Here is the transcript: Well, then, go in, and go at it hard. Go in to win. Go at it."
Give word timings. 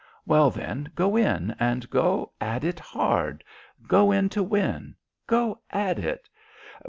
Well, 0.25 0.49
then, 0.49 0.89
go 0.95 1.15
in, 1.15 1.55
and 1.59 1.87
go 1.91 2.31
at 2.41 2.63
it 2.63 2.79
hard. 2.79 3.43
Go 3.87 4.11
in 4.11 4.29
to 4.29 4.41
win. 4.41 4.95
Go 5.27 5.61
at 5.69 5.99
it." 5.99 6.27